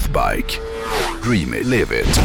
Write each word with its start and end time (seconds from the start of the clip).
Northbike. 0.00 0.60
Dream 1.22 1.54
it, 1.54 1.66
live 1.66 2.00
it. 2.00 2.20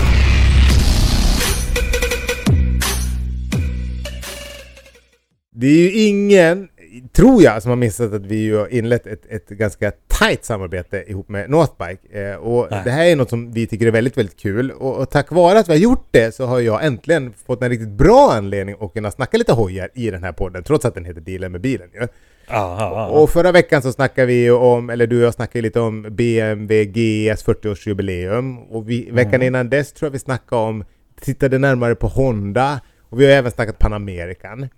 Det 5.51 5.67
är 5.67 5.77
ju 5.77 5.91
ingen, 5.91 6.67
tror 7.13 7.43
jag, 7.43 7.61
som 7.61 7.69
har 7.69 7.75
missat 7.75 8.13
att 8.13 8.25
vi 8.25 8.51
har 8.51 8.73
inlett 8.73 9.07
ett, 9.07 9.25
ett 9.29 9.49
ganska 9.49 9.91
tajt 10.07 10.45
samarbete 10.45 11.03
ihop 11.07 11.29
med 11.29 11.49
Northbike. 11.49 12.29
Eh, 12.31 12.35
och 12.35 12.67
Nej. 12.71 12.81
det 12.83 12.91
här 12.91 13.05
är 13.05 13.15
något 13.15 13.29
som 13.29 13.51
vi 13.51 13.67
tycker 13.67 13.87
är 13.87 13.91
väldigt, 13.91 14.17
väldigt 14.17 14.39
kul. 14.39 14.71
Och, 14.71 14.97
och 14.97 15.09
tack 15.09 15.31
vare 15.31 15.59
att 15.59 15.69
vi 15.69 15.73
har 15.73 15.79
gjort 15.79 16.07
det 16.11 16.35
så 16.35 16.45
har 16.45 16.59
jag 16.59 16.85
äntligen 16.85 17.33
fått 17.45 17.61
en 17.61 17.69
riktigt 17.69 17.89
bra 17.89 18.31
anledning 18.33 18.75
att 18.79 18.93
kunna 18.93 19.11
snacka 19.11 19.37
lite 19.37 19.53
hojar 19.53 19.89
i 19.93 20.11
den 20.11 20.23
här 20.23 20.31
podden, 20.31 20.63
trots 20.63 20.85
att 20.85 20.93
den 20.93 21.05
heter 21.05 21.21
Dealen 21.21 21.51
med 21.51 21.61
bilen 21.61 21.89
ju. 21.93 22.07
Ja, 22.47 22.77
ja. 22.79 23.07
Och 23.07 23.29
förra 23.29 23.51
veckan 23.51 23.81
så 23.81 23.91
snackade 23.91 24.27
vi 24.27 24.51
om, 24.51 24.89
eller 24.89 25.07
du 25.07 25.17
och 25.17 25.25
jag 25.25 25.33
snackade 25.33 25.61
lite 25.61 25.79
om 25.79 26.01
BMW 26.01 26.85
GS 26.85 27.45
40-årsjubileum. 27.45 28.57
Och 28.69 28.89
vi, 28.89 29.09
veckan 29.11 29.41
innan 29.41 29.69
dess 29.69 29.93
tror 29.93 30.07
jag 30.07 30.11
vi 30.11 30.19
snackade 30.19 30.61
om, 30.61 30.83
tittade 31.21 31.57
närmare 31.57 31.95
på 31.95 32.07
Honda. 32.07 32.79
Och 33.09 33.19
vi 33.21 33.25
har 33.25 33.31
även 33.31 33.51
snackat 33.51 33.79
Panamerican. 33.79 34.69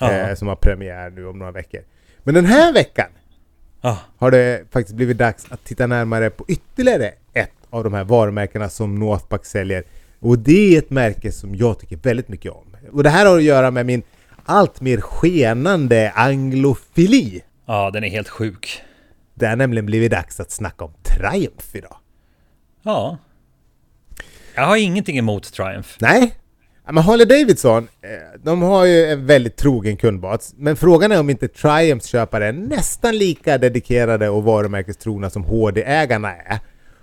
Eh, 0.00 0.34
som 0.34 0.48
har 0.48 0.56
premiär 0.56 1.10
nu 1.10 1.26
om 1.26 1.38
några 1.38 1.52
veckor. 1.52 1.80
Men 2.22 2.34
den 2.34 2.44
här 2.44 2.72
veckan 2.72 3.06
Ja. 3.80 3.98
har 4.16 4.30
det 4.30 4.62
faktiskt 4.72 4.96
blivit 4.96 5.18
dags 5.18 5.46
att 5.50 5.64
titta 5.64 5.86
närmare 5.86 6.30
på 6.30 6.44
ytterligare 6.48 7.12
ett 7.32 7.50
av 7.70 7.84
de 7.84 7.94
här 7.94 8.04
varumärkena 8.04 8.68
som 8.68 8.94
Northback 8.94 9.44
säljer. 9.46 9.84
Och 10.20 10.38
det 10.38 10.74
är 10.74 10.78
ett 10.78 10.90
märke 10.90 11.32
som 11.32 11.54
jag 11.54 11.78
tycker 11.78 11.96
väldigt 11.96 12.28
mycket 12.28 12.52
om. 12.52 12.76
Och 12.92 13.02
det 13.02 13.10
här 13.10 13.26
har 13.26 13.36
att 13.36 13.42
göra 13.42 13.70
med 13.70 13.86
min 13.86 14.02
allt 14.46 14.80
mer 14.80 15.00
skenande 15.00 16.12
anglofili. 16.14 17.42
ja, 17.66 17.90
den 17.90 18.04
är 18.04 18.08
helt 18.08 18.28
sjuk. 18.28 18.82
Det 19.34 19.46
har 19.46 19.56
nämligen 19.56 19.86
blivit 19.86 20.10
dags 20.10 20.40
att 20.40 20.50
snacka 20.50 20.84
om 20.84 20.92
Triumph 21.02 21.66
idag. 21.76 21.96
Ja. 22.82 23.18
Jag 24.54 24.62
har 24.62 24.76
ingenting 24.76 25.18
emot 25.18 25.52
Triumph. 25.52 25.88
Nej, 26.00 26.34
men 26.86 27.02
Harley 27.02 27.26
Davidson, 27.26 27.88
eh, 28.02 28.40
de 28.42 28.62
har 28.62 28.84
ju 28.84 29.04
en 29.04 29.26
väldigt 29.26 29.56
trogen 29.56 29.96
kundbas. 29.96 30.54
Men 30.56 30.76
frågan 30.76 31.12
är 31.12 31.20
om 31.20 31.30
inte 31.30 31.48
Triumphs 31.48 32.06
köpare 32.06 32.46
är 32.46 32.52
nästan 32.52 33.18
lika 33.18 33.58
dedikerade 33.58 34.28
och 34.28 34.44
varumärkestrogna 34.44 35.30
som 35.30 35.44
HD-ägarna 35.44 36.36
är. 36.36 36.58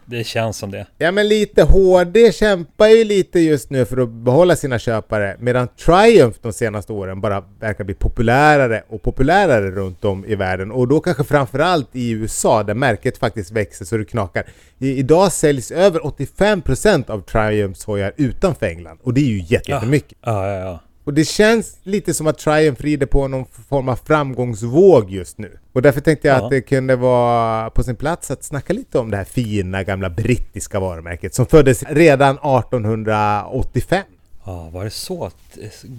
Det 0.06 0.24
känns 0.24 0.58
som 0.58 0.72
det. 0.72 0.86
Ja 0.98 1.12
men 1.12 1.28
lite 1.28 1.64
HD 1.64 2.32
kämpar 2.32 2.88
ju 2.88 3.04
lite 3.04 3.40
just 3.40 3.70
nu 3.70 3.86
för 3.86 3.98
att 3.98 4.10
behålla 4.10 4.56
sina 4.56 4.80
köpare 4.80 5.36
medan 5.40 5.68
Triumph 5.68 6.38
de 6.42 6.54
senaste 6.54 6.94
åren 6.94 7.22
bara 7.22 7.44
verkar 7.60 7.84
bli 7.84 7.94
populärare 7.94 8.84
och 8.90 9.02
populärare 9.02 9.72
runt 9.72 10.06
om 10.06 10.26
i 10.26 10.36
världen 10.36 10.72
och 10.72 10.88
då 10.88 11.00
kanske 11.00 11.24
framförallt 11.24 11.90
i 11.96 12.12
USA 12.12 12.64
där 12.64 12.74
märket 12.74 13.18
faktiskt 13.18 13.52
växer 13.52 13.86
så 13.86 13.98
det 13.98 14.06
knakar. 14.06 14.44
I, 14.80 14.98
idag 15.00 15.32
säljs 15.32 15.72
över 15.72 16.00
85% 16.00 17.10
av 17.12 17.22
Triumphs 17.22 17.86
hojar 17.86 18.14
utanför 18.18 18.66
England 18.66 19.00
och 19.04 19.14
det 19.14 19.22
är 19.22 19.26
ju 19.26 19.42
jätte- 19.48 19.72
jättemycket. 19.72 20.18
Ja, 20.26 20.48
ja, 20.48 20.60
ja. 20.60 20.80
Och 21.04 21.14
det 21.14 21.26
känns 21.26 21.78
lite 21.84 22.14
som 22.14 22.28
att 22.28 22.38
Triumph 22.38 22.82
rider 22.84 23.06
på 23.06 23.28
någon 23.28 23.46
form 23.70 23.90
av 23.90 23.96
framgångsvåg 23.96 25.10
just 25.12 25.38
nu. 25.38 25.58
Och 25.74 25.82
därför 25.82 26.02
tänkte 26.02 26.28
jag 26.28 26.38
Ja. 26.40 26.44
att 26.44 26.50
det 26.50 26.62
kunde 26.62 26.96
vara 26.96 27.70
på 27.70 27.84
sin 27.84 27.96
plats 27.96 28.32
att 28.32 28.44
snacka 28.44 28.74
lite 28.74 29.00
om 29.00 29.12
det 29.12 29.18
här 29.18 29.24
fina 29.24 29.84
gamla 29.84 30.10
brittiska 30.10 30.80
varumärket 30.80 31.34
som 31.36 31.46
föddes 31.46 31.84
redan 31.90 32.38
1885. 32.38 34.04
Ja, 34.46 34.70
var 34.74 34.84
det 34.84 34.90
så, 34.90 35.32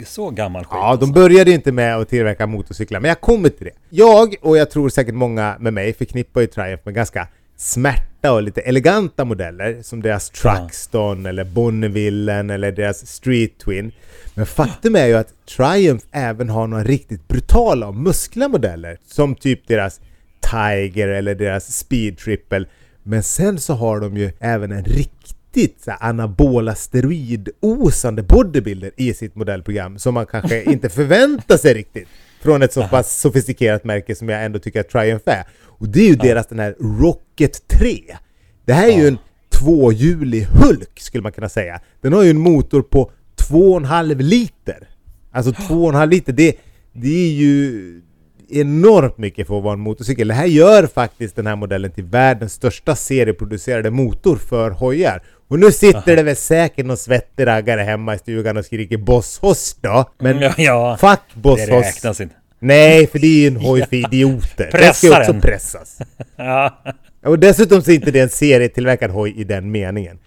så 0.06 0.30
gammal 0.30 0.64
skit? 0.64 0.70
Ja, 0.72 0.84
alltså? 0.84 1.06
de 1.06 1.12
började 1.12 1.50
ju 1.50 1.54
inte 1.56 1.72
med 1.72 1.96
att 1.96 2.08
tillverka 2.08 2.46
motorcyklar, 2.46 3.00
men 3.00 3.08
jag 3.08 3.20
kommer 3.20 3.48
till 3.48 3.64
det. 3.64 3.72
Jag, 3.90 4.34
och 4.42 4.56
jag 4.56 4.70
tror 4.70 4.88
säkert 4.88 5.14
många 5.14 5.56
med 5.60 5.72
mig, 5.72 5.92
förknippar 5.94 6.40
ju 6.40 6.46
Triumph 6.46 6.82
med 6.84 6.94
ganska 6.94 7.28
smärta 8.22 8.32
och 8.32 8.42
lite 8.42 8.60
eleganta 8.60 9.24
modeller 9.24 9.82
som 9.82 10.02
deras 10.02 10.30
Truxton 10.30 11.26
eller 11.26 11.44
Bonnevillen 11.44 12.50
eller 12.50 12.72
deras 12.72 13.06
Street 13.06 13.58
Twin. 13.58 13.92
Men 14.34 14.46
faktum 14.46 14.96
är 14.96 15.06
ju 15.06 15.14
att 15.14 15.34
Triumph 15.46 16.04
även 16.12 16.48
har 16.48 16.66
några 16.66 16.84
riktigt 16.84 17.28
brutala 17.28 17.88
och 17.88 17.94
muskliga 17.94 18.48
modeller 18.48 18.98
som 19.06 19.34
typ 19.34 19.68
deras 19.68 20.00
Tiger 20.40 21.08
eller 21.08 21.34
deras 21.34 21.72
Speed 21.72 22.18
Triple. 22.18 22.66
Men 23.04 23.22
sen 23.22 23.58
så 23.58 23.74
har 23.74 24.00
de 24.00 24.16
ju 24.16 24.30
även 24.40 24.72
en 24.72 24.84
riktigt 24.84 25.88
anabola 26.00 26.74
steroidosande 26.74 28.22
bodybuilder 28.22 28.90
i 28.96 29.14
sitt 29.14 29.34
modellprogram 29.34 29.98
som 29.98 30.14
man 30.14 30.26
kanske 30.26 30.62
inte 30.62 30.88
förväntar 30.98 31.56
sig 31.56 31.74
riktigt 31.74 32.08
från 32.42 32.62
ett 32.62 32.72
så 32.72 32.82
pass 32.82 33.20
sofistikerat 33.20 33.84
märke 33.84 34.14
som 34.14 34.28
jag 34.28 34.44
ändå 34.44 34.58
tycker 34.58 34.80
att 34.80 34.88
Triumph 34.88 35.30
är. 35.30 35.44
Och 35.64 35.88
det 35.88 36.00
är 36.00 36.08
ju 36.08 36.16
deras 36.16 36.46
den 36.46 36.58
här 36.58 36.74
Rocket 37.00 37.68
3. 37.68 37.98
Det 38.64 38.72
här 38.72 38.88
är 38.88 38.98
ju 38.98 39.08
en 39.08 39.18
tvåhjulig 39.50 40.42
Hulk 40.42 41.00
skulle 41.00 41.22
man 41.22 41.32
kunna 41.32 41.48
säga. 41.48 41.80
Den 42.00 42.12
har 42.12 42.22
ju 42.22 42.30
en 42.30 42.38
motor 42.38 42.82
på 42.82 43.10
2,5 43.36 44.22
liter. 44.22 44.88
Alltså 45.32 45.52
2,5 45.52 46.06
liter, 46.06 46.32
det, 46.32 46.56
det 46.92 47.26
är 47.26 47.32
ju 47.32 48.02
enormt 48.48 49.18
mycket 49.18 49.46
för 49.46 49.58
att 49.58 49.64
vara 49.64 49.74
en 49.74 49.80
motorcykel. 49.80 50.28
Det 50.28 50.34
här 50.34 50.46
gör 50.46 50.86
faktiskt 50.86 51.36
den 51.36 51.46
här 51.46 51.56
modellen 51.56 51.90
till 51.90 52.04
världens 52.04 52.52
största 52.52 52.96
serieproducerade 52.96 53.90
motor 53.90 54.36
för 54.36 54.70
hojar. 54.70 55.22
Och 55.52 55.58
nu 55.58 55.72
sitter 55.72 56.16
det 56.16 56.22
väl 56.22 56.36
säkert 56.36 56.86
någon 56.86 56.96
svettig 56.96 57.46
raggare 57.46 57.80
hemma 57.80 58.14
i 58.14 58.18
stugan 58.18 58.56
och 58.56 58.64
skriker 58.64 58.96
Boss 58.96 59.38
Hoss 59.38 59.76
då. 59.80 60.10
Men 60.18 60.40
Ja, 60.40 60.54
ja. 60.56 60.96
fuck 61.00 61.34
Boss 61.34 61.66
Det 61.66 61.80
räknas 61.80 62.20
inte. 62.20 62.34
Nej, 62.58 63.06
för 63.06 63.18
det 63.18 63.26
är 63.26 63.40
ju 63.40 63.46
en 63.46 63.56
hoj 63.56 63.86
för 63.88 63.96
idioter. 63.96 64.68
Den 64.72 64.94
ska 64.94 65.06
ju 65.06 65.20
också 65.20 65.34
pressas. 65.34 65.98
Ja. 66.36 66.82
Och 67.24 67.38
dessutom 67.38 67.82
så 67.82 67.90
är 67.90 67.94
inte 67.94 68.10
det 68.10 68.20
en 68.20 68.28
serietillverkad 68.28 69.10
hoj 69.10 69.34
i 69.40 69.44
den 69.44 69.70
meningen. 69.70 70.18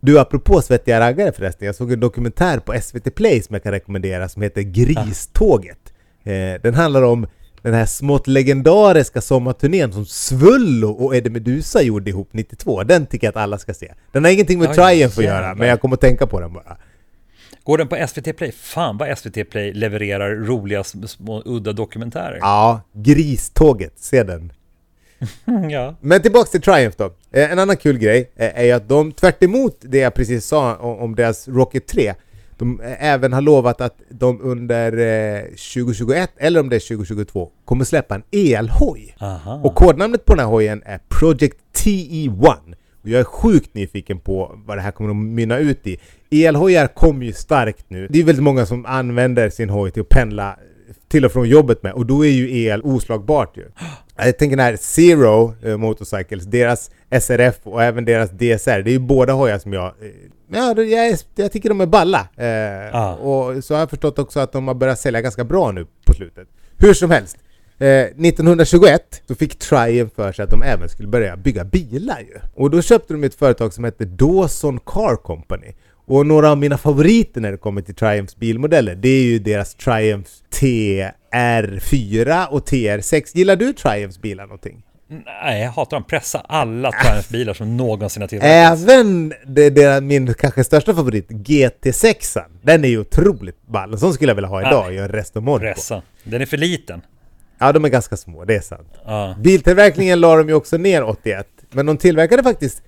Du, 0.00 0.18
apropå 0.18 0.62
svettiga 0.62 1.00
raggare 1.00 1.32
förresten, 1.32 1.66
jag 1.66 1.74
såg 1.74 1.92
en 1.92 2.00
dokumentär 2.00 2.58
på 2.58 2.80
SVT 2.82 3.14
Play 3.14 3.42
som 3.42 3.54
jag 3.54 3.62
kan 3.62 3.72
rekommendera 3.72 4.28
som 4.28 4.42
heter 4.42 4.62
Griståget. 4.62 5.78
Eh, 6.24 6.60
den 6.62 6.74
handlar 6.74 7.02
om 7.02 7.26
den 7.70 7.74
här 7.74 7.86
smått 7.86 8.26
legendariska 8.26 9.20
sommarturnén 9.20 9.92
som 9.92 10.06
Svullo 10.06 10.90
och 10.90 11.16
Eddie 11.16 11.30
Meduza 11.30 11.82
gjorde 11.82 12.10
ihop 12.10 12.28
92. 12.32 12.82
Den 12.82 13.06
tycker 13.06 13.26
jag 13.26 13.30
att 13.32 13.36
alla 13.42 13.58
ska 13.58 13.74
se. 13.74 13.92
Den 14.12 14.24
har 14.24 14.30
ingenting 14.30 14.58
med 14.58 14.74
Triumph 14.74 15.18
att 15.18 15.24
göra, 15.24 15.54
men 15.54 15.68
jag 15.68 15.80
kommer 15.80 15.94
att 15.94 16.00
tänka 16.00 16.26
på 16.26 16.40
den 16.40 16.52
bara. 16.52 16.76
Går 17.64 17.78
den 17.78 17.88
på 17.88 18.06
SVT 18.08 18.36
Play? 18.36 18.52
Fan 18.52 18.98
vad 18.98 19.18
SVT 19.18 19.50
Play 19.50 19.72
levererar 19.72 20.30
roliga 20.34 20.82
sm- 20.82 21.06
små 21.06 21.42
udda 21.44 21.72
dokumentärer. 21.72 22.38
Ja, 22.40 22.80
Griståget, 22.92 23.92
se 23.96 24.22
den. 24.22 24.52
Ja. 25.70 25.94
Men 26.00 26.22
tillbaks 26.22 26.50
till 26.50 26.62
Triumph 26.62 26.96
då. 26.98 27.04
Eh, 27.32 27.52
En 27.52 27.58
annan 27.58 27.76
kul 27.76 27.98
grej 27.98 28.30
eh, 28.36 28.58
är 28.64 28.74
att 28.74 28.88
de 28.88 29.12
tvärt 29.12 29.42
emot 29.42 29.76
det 29.80 29.98
jag 29.98 30.14
precis 30.14 30.46
sa 30.46 30.76
om 30.76 31.14
deras 31.14 31.48
Rocket 31.48 31.86
3 31.86 32.14
de 32.58 32.80
eh, 32.80 33.04
även 33.04 33.32
har 33.32 33.40
lovat 33.40 33.80
att 33.80 33.96
de 34.08 34.40
under 34.42 34.92
eh, 34.92 35.42
2021 35.42 36.30
eller 36.36 36.60
om 36.60 36.68
det 36.68 36.76
är 36.76 36.96
2022 36.96 37.50
kommer 37.64 37.84
släppa 37.84 38.14
en 38.14 38.22
elhoj. 38.30 39.16
Aha. 39.20 39.60
Och 39.64 39.74
kodnamnet 39.74 40.24
på 40.24 40.34
den 40.34 40.44
här 40.44 40.50
hojen 40.52 40.82
är 40.86 41.00
Project 41.08 41.56
TE1. 41.76 42.56
Och 43.02 43.08
jag 43.10 43.20
är 43.20 43.24
sjukt 43.24 43.74
nyfiken 43.74 44.20
på 44.20 44.58
vad 44.66 44.78
det 44.78 44.82
här 44.82 44.90
kommer 44.90 45.10
att 45.10 45.16
mynna 45.16 45.58
ut 45.58 45.86
i. 45.86 45.98
Elhojar 46.30 46.86
kommer 46.86 47.26
ju 47.26 47.32
starkt 47.32 47.90
nu. 47.90 48.06
Det 48.10 48.18
är 48.20 48.24
väldigt 48.24 48.44
många 48.44 48.66
som 48.66 48.86
använder 48.86 49.50
sin 49.50 49.70
hoj 49.70 49.90
till 49.90 50.02
att 50.02 50.08
pendla 50.08 50.56
till 51.14 51.24
och 51.24 51.32
från 51.32 51.48
jobbet 51.48 51.82
med 51.82 51.92
och 51.92 52.06
då 52.06 52.24
är 52.24 52.30
ju 52.30 52.58
el 52.64 52.82
oslagbart 52.82 53.56
ju. 53.56 53.64
Jag 54.16 54.38
tänker 54.38 54.56
den 54.56 54.66
här 54.66 54.76
Zero 54.76 55.54
eh, 55.62 55.76
Motorcycles, 55.76 56.44
deras 56.44 56.90
SRF 57.20 57.54
och 57.62 57.82
även 57.82 58.04
deras 58.04 58.30
DSR, 58.30 58.82
det 58.82 58.90
är 58.90 58.92
ju 58.92 58.98
båda 58.98 59.32
hojar 59.32 59.58
som 59.58 59.72
jag... 59.72 59.84
eh, 59.86 59.92
Ja, 60.52 60.82
jag, 60.82 61.18
jag 61.34 61.52
tycker 61.52 61.68
de 61.68 61.80
är 61.80 61.86
balla. 61.86 62.28
Eh, 62.36 62.96
Ah. 63.00 63.14
Och 63.14 63.64
så 63.64 63.74
har 63.74 63.78
jag 63.80 63.90
förstått 63.90 64.18
också 64.18 64.40
att 64.40 64.52
de 64.52 64.68
har 64.68 64.74
börjat 64.74 64.98
sälja 65.00 65.20
ganska 65.20 65.44
bra 65.44 65.72
nu 65.72 65.86
på 66.06 66.12
slutet. 66.12 66.48
Hur 66.78 66.94
som 66.94 67.10
helst. 67.10 67.36
Eh, 67.78 67.88
1921 67.88 69.22
så 69.28 69.34
fick 69.34 69.58
Triumph 69.58 70.14
för 70.14 70.32
sig 70.32 70.42
att 70.42 70.50
de 70.50 70.62
även 70.62 70.88
skulle 70.88 71.08
börja 71.08 71.36
bygga 71.36 71.64
bilar 71.64 72.20
ju. 72.20 72.38
Och 72.54 72.70
då 72.70 72.82
köpte 72.82 73.14
de 73.14 73.24
ett 73.24 73.34
företag 73.34 73.72
som 73.72 73.84
hette 73.84 74.04
Dawson 74.04 74.78
Car 74.80 75.16
Company. 75.16 75.72
Och 76.06 76.26
några 76.26 76.50
av 76.50 76.58
mina 76.58 76.78
favoriter 76.78 77.40
när 77.40 77.52
det 77.52 77.58
kommer 77.58 77.82
till 77.82 77.94
Triumphs 77.94 78.36
bilmodeller, 78.36 78.94
det 78.94 79.08
är 79.08 79.22
ju 79.22 79.38
deras 79.38 79.74
Triumph 79.74 80.30
TR4 80.60 82.46
och 82.46 82.68
TR6. 82.68 83.22
Gillar 83.34 83.56
du 83.56 83.72
Triumphs 83.72 84.18
bilar 84.18 84.44
någonting? 84.44 84.82
Nej, 85.44 85.62
jag 85.62 85.70
hatar 85.70 85.96
dem. 85.96 86.04
Pressa 86.04 86.38
alla 86.38 86.92
Triumph-bilar 86.92 87.54
som 87.54 87.76
någonsin 87.76 88.22
har 88.22 88.28
tillverkats. 88.28 88.82
Även 88.82 89.32
det, 89.46 89.70
det, 89.70 90.00
min 90.00 90.34
kanske 90.34 90.64
största 90.64 90.94
favorit, 90.94 91.30
GT6. 91.30 92.42
Den 92.62 92.84
är 92.84 92.88
ju 92.88 92.98
otroligt 92.98 93.66
ball. 93.66 93.92
En 93.92 93.98
sån 93.98 94.14
skulle 94.14 94.30
jag 94.30 94.34
vilja 94.34 94.48
ha 94.48 94.60
idag 94.68 94.94
i 94.94 94.98
en 94.98 95.08
Restomod. 95.08 95.60
på. 95.60 95.66
Pressa. 95.66 96.02
Den 96.24 96.42
är 96.42 96.46
för 96.46 96.56
liten. 96.56 97.02
Ja, 97.58 97.72
de 97.72 97.84
är 97.84 97.88
ganska 97.88 98.16
små, 98.16 98.44
det 98.44 98.54
är 98.56 98.60
sant. 98.60 98.88
Ja. 99.04 99.36
Biltillverkningen 99.40 100.20
la 100.20 100.36
de 100.36 100.48
ju 100.48 100.54
också 100.54 100.76
ner 100.76 101.04
81. 101.04 101.46
Men 101.70 101.86
de 101.86 101.96
tillverkade 101.96 102.42
faktiskt 102.42 102.82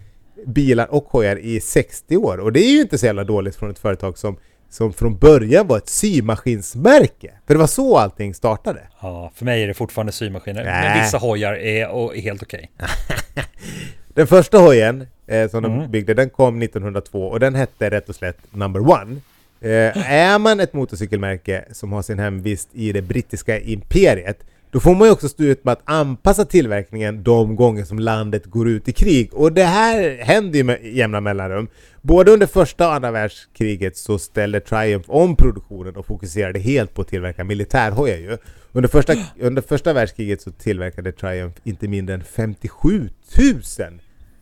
bilar 0.47 0.87
och 0.95 1.05
hojar 1.05 1.37
i 1.37 1.61
60 1.61 2.17
år. 2.17 2.39
Och 2.39 2.53
det 2.53 2.61
är 2.61 2.73
ju 2.73 2.81
inte 2.81 2.99
så 2.99 3.07
jävla 3.07 3.25
dåligt 3.25 3.57
från 3.57 3.71
ett 3.71 3.79
företag 3.79 4.19
som, 4.19 4.37
som 4.71 4.93
från 4.93 5.19
början 5.19 5.67
var 5.67 5.77
ett 5.79 5.89
symaskinsmärke. 5.89 7.31
För 7.47 7.55
det 7.55 7.61
var 7.61 7.67
så 7.67 7.97
allting 7.99 8.35
startade. 8.35 8.81
ja, 9.03 9.33
för 9.35 9.45
mig 9.45 9.63
är 9.63 9.67
det 9.67 9.75
fortfarande 9.75 10.13
symaskiner. 10.13 10.65
Nej. 10.65 10.89
Men 10.89 11.03
vissa 11.05 11.19
hojar 11.19 11.53
är, 11.53 11.89
och 11.89 12.17
är 12.17 12.21
helt 12.21 12.43
okej. 12.43 12.71
Den 14.15 14.27
första 14.27 14.59
hojen 14.59 15.07
eh, 15.27 15.51
som 15.51 15.65
Mm. 15.65 15.79
de 15.79 15.89
byggde, 15.89 16.15
den 16.15 16.31
kom 16.31 16.63
1902 16.63 17.23
och 17.27 17.41
den 17.41 17.55
hette 17.55 17.91
rätt 17.91 18.09
och 18.09 18.15
slätt 18.15 18.39
Number 18.51 18.81
One. 18.81 19.17
Eh, 19.61 20.13
är 20.13 20.39
man 20.39 20.61
ett 20.61 20.73
motorcykelmärke 20.73 21.65
som 21.73 21.93
har 21.93 22.03
sin 22.03 22.19
hemvist 22.19 22.69
i 22.73 22.93
det 22.93 23.03
brittiska 23.03 23.61
imperiet 23.61 24.39
då 24.71 24.81
får 24.81 24.95
man 24.95 25.09
ju 25.09 25.13
också 25.13 25.29
stå 25.29 25.45
ut 25.45 25.65
med 25.65 25.73
att 25.73 25.83
anpassa 25.85 26.45
tillverkningen 26.45 27.23
de 27.23 27.57
gånger 27.57 27.85
som 27.85 27.99
landet 27.99 28.47
går 28.47 28.69
ut 28.69 28.89
i 28.89 28.93
krig. 28.93 29.35
Och 29.35 29.53
det 29.53 29.65
här 29.65 30.19
händer 30.23 30.59
ju 30.59 30.65
med 30.65 30.85
jämna 30.85 31.21
mellanrum. 31.21 31.69
Både 32.03 32.31
under 32.31 32.47
första 32.47 32.89
och 32.89 32.95
andra 32.95 33.11
världskriget 33.11 33.97
så 33.97 34.19
ställde 34.19 34.61
Triumph 34.61 35.11
om 35.11 35.37
produktionen 35.37 35.97
och 35.97 36.07
fokuserade 36.07 36.59
helt 36.59 36.95
på 36.95 37.03
att 37.03 37.09
tillverka 37.09 37.45
militärhojar 37.45 38.17
ju. 38.17 38.39
Under 38.73 38.89
första, 38.89 39.15
under 39.41 39.63
första 39.63 39.93
världskriget 39.93 40.43
så 40.43 40.51
tillverkade 40.51 41.13
Triumph 41.13 41.61
inte 41.65 41.89
mindre 41.89 42.15
än 42.15 42.25
57 42.25 43.09
000 43.39 43.63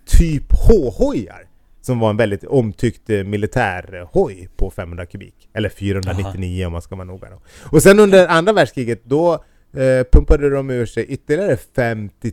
typ 0.07 0.53
H-hojar. 0.69 1.49
Som 1.81 1.99
var 1.99 2.11
en 2.11 2.17
väldigt 2.17 2.45
omtyckt 2.45 3.11
eh, 3.11 3.25
militärhoj 3.25 4.49
på 4.57 4.71
500 4.71 5.07
kubik. 5.07 5.49
Eller 5.55 5.69
499 5.69 6.67
om 6.67 6.73
man 6.73 6.83
ska 6.83 6.97
vara 6.97 7.05
noga 7.05 7.31
då. 7.31 7.41
Och 7.77 7.83
sen 7.83 7.99
under 8.01 8.29
andra 8.29 8.53
världskriget 8.53 9.05
då 9.05 9.45
eh, 9.77 10.05
pumpade 10.13 10.51
de 10.51 10.71
ur 10.71 10.87
sig 10.87 11.05
ytterligare 11.05 11.57
50 11.57 12.33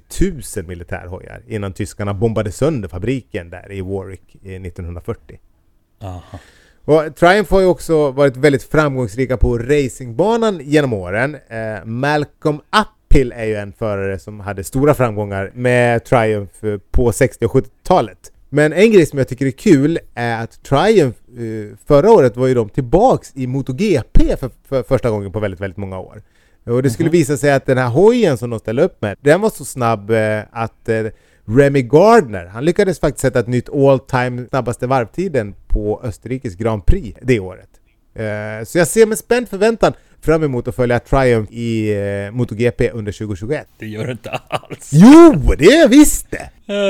000 0.55 0.65
militärhojar 0.65 1.41
innan 1.47 1.73
tyskarna 1.73 2.13
bombade 2.13 2.51
sönder 2.51 2.89
fabriken 2.89 3.49
där 3.49 3.71
i 3.71 3.81
Warwick 3.81 4.35
eh, 4.43 4.61
1940. 4.61 5.39
Aha. 6.01 6.39
Och 6.85 7.15
Triumph 7.15 7.53
har 7.53 7.61
ju 7.61 7.65
också 7.65 8.11
varit 8.11 8.37
väldigt 8.37 8.63
framgångsrika 8.63 9.37
på 9.37 9.57
racingbanan 9.57 10.59
genom 10.63 10.93
åren. 10.93 11.37
Eh, 11.47 11.85
Malcolm 11.85 12.59
Uphill 12.81 13.33
är 13.35 13.45
ju 13.45 13.55
en 13.55 13.73
förare 13.73 14.19
som 14.19 14.39
hade 14.39 14.63
stora 14.63 14.93
framgångar 14.93 15.51
med 15.53 16.03
Triumph 16.03 16.65
eh, 16.65 16.77
på 16.91 17.11
60 17.11 17.45
och 17.45 17.51
70-talet. 17.51 18.31
Men 18.49 18.73
en 18.73 18.91
grej 18.91 19.05
som 19.05 19.19
jag 19.19 19.27
tycker 19.27 19.45
är 19.45 19.51
kul 19.51 19.99
är 20.13 20.43
att 20.43 20.63
Triumph 20.63 21.19
eh, 21.37 21.77
förra 21.85 22.11
året 22.11 22.37
var 22.37 22.47
ju 22.47 22.53
de 22.53 22.69
tillbaks 22.69 23.31
i 23.35 23.47
MotoGP 23.47 24.37
för, 24.37 24.49
för 24.67 24.83
första 24.83 25.09
gången 25.09 25.31
på 25.31 25.39
väldigt, 25.39 25.61
väldigt 25.61 25.77
många 25.77 25.99
år. 25.99 26.21
Och 26.65 26.83
det 26.83 26.89
skulle 26.89 27.09
visa 27.09 27.37
sig 27.37 27.51
att 27.51 27.65
den 27.65 27.77
här 27.77 27.89
hojen 27.89 28.37
som 28.37 28.49
de 28.49 28.59
ställde 28.59 28.83
upp 28.83 29.01
med, 29.01 29.17
den 29.21 29.41
var 29.41 29.49
så 29.49 29.65
snabb 29.65 30.11
eh, 30.11 30.41
att 30.51 30.89
eh, 30.89 31.05
Remy 31.45 31.81
Gardner, 31.81 32.45
han 32.45 32.65
lyckades 32.65 32.99
faktiskt 32.99 33.21
sätta 33.21 33.39
ett 33.39 33.47
nytt 33.47 33.69
all 33.69 33.99
time 33.99 34.45
snabbaste 34.49 34.87
varvtiden 34.87 35.55
på 35.67 36.01
Österrikes 36.03 36.55
Grand 36.55 36.85
Prix 36.85 37.19
det 37.21 37.39
året. 37.39 37.69
Eh, 38.13 38.65
så 38.65 38.77
jag 38.77 38.87
ser 38.87 39.05
med 39.05 39.17
spänd 39.17 39.49
förväntan 39.49 39.93
fram 40.21 40.43
emot 40.43 40.67
att 40.67 40.75
följa 40.75 40.99
Triumph 40.99 41.53
i 41.53 41.93
eh, 42.25 42.31
MotoGP 42.31 42.89
under 42.89 43.11
2021. 43.11 43.67
Det 43.77 43.87
gör 43.87 44.05
det 44.05 44.11
inte 44.11 44.29
alls. 44.47 44.89
Jo, 44.91 45.53
det 45.57 45.65
är 45.65 45.87
visst 45.87 46.31
det! 46.31 46.49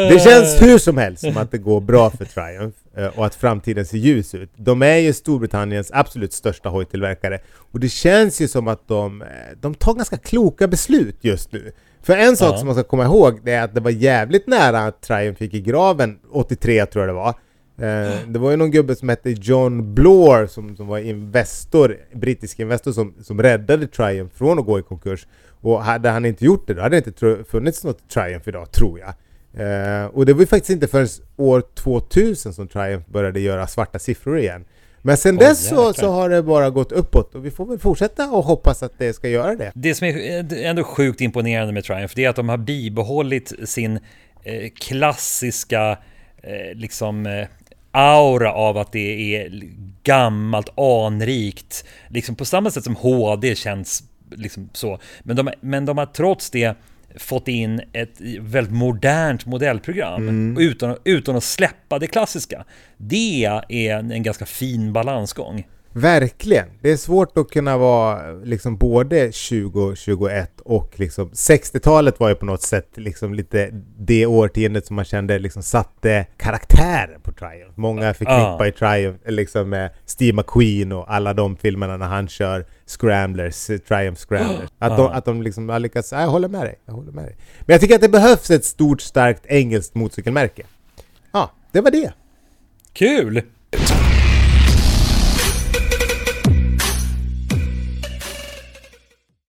Det 0.09 0.23
känns 0.23 0.61
hur 0.61 0.77
som 0.77 0.97
helst 0.97 1.23
som 1.23 1.37
att 1.37 1.51
det 1.51 1.57
går 1.57 1.81
bra 1.81 2.09
för 2.09 2.25
Triumph 2.25 2.77
eh, 2.77 2.80
och 3.15 3.25
att 3.25 3.35
framtiden 3.35 3.85
ser 3.85 3.97
ljus 3.97 4.35
ut. 4.35 4.49
De 4.55 4.81
är 4.81 4.95
ju 4.97 5.13
Storbritanniens 5.13 5.91
absolut 5.93 6.33
största 6.33 6.69
hojtillverkare 6.69 7.39
och 7.71 7.79
det 7.79 7.89
känns 7.89 8.41
ju 8.41 8.47
som 8.47 8.67
att 8.67 8.87
de, 8.87 9.21
eh, 9.21 9.27
de 9.61 9.75
tar 9.75 9.93
ganska 9.93 10.17
kloka 10.17 10.67
beslut 10.67 11.17
just 11.21 11.51
nu. 11.51 11.71
För 12.03 12.17
en 12.17 12.37
sak 12.37 12.53
Ja. 12.53 12.57
som 12.57 12.65
man 12.65 12.75
ska 12.75 12.83
komma 12.83 13.03
ihåg 13.05 13.39
det 13.43 13.51
är 13.51 13.63
att 13.63 13.75
det 13.75 13.81
var 13.81 13.91
jävligt 13.91 14.47
nära 14.47 14.79
att 14.79 15.01
Triumph 15.01 15.43
gick 15.43 15.53
i 15.53 15.61
graven 15.61 16.19
83 16.31 16.85
tror 16.85 17.05
jag 17.07 17.09
det 17.09 17.19
var. 17.19 17.29
Eh, 17.77 18.17
Det 18.27 18.39
var 18.39 18.51
ju 18.51 18.57
någon 18.57 18.71
gubbe 18.71 18.95
som 18.95 19.09
hette 19.09 19.29
John 19.31 19.93
Bloor 19.95 20.47
som, 20.47 20.75
som 20.75 20.87
var 20.87 20.99
investor, 20.99 21.97
brittisk 22.13 22.59
investor 22.59 22.91
som, 22.91 23.13
som 23.21 23.41
räddade 23.41 23.87
Triumph 23.87 24.35
från 24.35 24.59
att 24.59 24.65
gå 24.65 24.79
i 24.79 24.83
konkurs. 24.83 25.27
Och 25.61 25.83
hade 25.83 26.09
han 26.09 26.25
inte 26.25 26.45
gjort 26.45 26.67
det 26.67 26.73
då 26.73 26.81
hade 26.81 26.99
det 26.99 27.07
inte 27.07 27.43
funnits 27.49 27.83
något 27.83 28.09
Triumph 28.09 28.49
idag, 28.49 28.71
tror 28.71 28.99
jag. 28.99 29.13
Eh, 29.53 30.05
och 30.05 30.25
det 30.25 30.33
var 30.33 30.39
ju 30.39 30.47
faktiskt 30.47 30.69
inte 30.69 30.87
förrän 30.87 31.07
år 31.37 31.63
2000 31.75 32.53
som 32.53 32.67
Triumph 32.67 33.11
började 33.11 33.39
göra 33.39 33.67
svarta 33.67 33.99
siffror 33.99 34.39
igen. 34.39 34.65
Men 35.01 35.17
sen 35.17 35.35
Åh, 35.35 35.39
dess 35.39 35.67
så, 35.67 35.93
så 35.93 36.11
har 36.11 36.29
det 36.29 36.43
bara 36.43 36.69
gått 36.69 36.91
uppåt 36.91 37.35
och 37.35 37.45
vi 37.45 37.51
får 37.51 37.65
väl 37.65 37.79
fortsätta 37.79 38.31
och 38.31 38.43
hoppas 38.43 38.83
att 38.83 38.99
det 38.99 39.13
ska 39.13 39.29
göra 39.29 39.55
det. 39.55 39.71
Det 39.75 39.95
som 39.95 40.07
är 40.07 40.53
ändå 40.53 40.83
sjukt 40.83 41.21
imponerande 41.21 41.73
med 41.73 41.83
Triumph, 41.83 42.13
det 42.15 42.25
är 42.25 42.29
att 42.29 42.35
de 42.35 42.49
har 42.49 42.57
bibehållit 42.57 43.53
sin 43.69 43.99
eh, 44.43 44.69
klassiska 44.75 45.97
eh, 46.43 46.75
liksom 46.75 47.25
eh, 47.25 47.47
aura 47.91 48.53
av 48.53 48.77
att 48.77 48.91
det 48.91 49.35
är 49.35 49.63
gammalt, 50.03 50.79
anrikt, 50.79 51.85
liksom 52.07 52.35
på 52.35 52.45
samma 52.45 52.71
sätt 52.71 52.83
som 52.83 52.95
HD 52.95 53.55
känns 53.55 54.03
liksom 54.29 54.69
så. 54.73 54.99
Men 55.23 55.35
de, 55.35 55.49
men 55.61 55.85
de 55.85 55.97
har 55.97 56.05
trots 56.05 56.49
det 56.49 56.75
fått 57.15 57.47
in 57.47 57.81
ett 57.93 58.21
väldigt 58.39 58.73
modernt 58.73 59.45
modellprogram 59.45 60.57
utan, 60.57 60.97
utan 61.05 61.35
att 61.35 61.43
släppa 61.43 61.99
det 61.99 62.07
klassiska. 62.07 62.65
Det 62.97 63.45
är 63.69 63.97
en, 63.97 64.11
en 64.11 64.23
ganska 64.23 64.45
fin 64.45 64.93
balansgång. 64.93 65.67
Verkligen! 65.93 66.67
Det 66.81 66.91
är 66.91 66.97
svårt 66.97 67.37
att 67.37 67.49
kunna 67.49 67.77
vara 67.77 68.31
liksom 68.31 68.77
både 68.77 69.31
20 69.31 69.81
och 69.81 69.97
21 69.97 70.61
och 70.61 70.99
liksom 70.99 71.29
60-talet 71.29 72.19
var 72.19 72.29
ju 72.29 72.35
på 72.35 72.45
något 72.45 72.61
sätt 72.61 72.89
liksom 72.95 73.33
lite 73.33 73.69
det 73.97 74.25
årtiondet 74.25 74.85
som 74.85 74.95
man 74.95 75.05
kände 75.05 75.39
liksom 75.39 75.63
satte 75.63 76.25
karaktären 76.37 77.21
på 77.21 77.31
Triumph. 77.31 77.73
Många 77.79 78.13
förknippar 78.13 78.65
ju 78.65 78.71
Triumph 78.71 79.19
liksom 79.31 79.69
med 79.69 79.89
Steve 80.05 80.33
McQueen 80.33 80.91
och 80.91 81.13
alla 81.13 81.33
de 81.33 81.55
filmerna 81.57 81.97
när 81.97 82.07
han 82.07 82.27
kör 82.27 82.65
Scramblers, 82.85 83.65
Triumph 83.65 84.21
Scramblers. 84.21 84.69
Att 84.79 84.97
de, 84.97 85.07
att 85.07 85.25
de 85.25 85.41
liksom 85.41 85.69
har 85.69 85.79
lyckats, 85.79 86.11
"Ja, 86.11 86.21
jag 86.21 86.27
håller 86.27 86.47
med 86.47 86.61
dig, 86.61 86.75
jag 86.85 86.93
håller 86.93 87.11
med 87.11 87.23
dig. 87.25 87.35
Men 87.59 87.73
jag 87.73 87.81
tycker 87.81 87.95
att 87.95 88.01
det 88.01 88.09
behövs 88.09 88.51
ett 88.51 88.65
stort 88.65 89.01
starkt 89.01 89.45
engelskt 89.45 89.95
motorcykelmärke. 89.95 90.63
Ja, 91.31 91.51
det 91.71 91.81
var 91.81 91.91
det. 91.91 92.13
Kul! 92.93 93.41